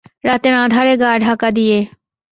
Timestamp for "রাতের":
0.23-0.53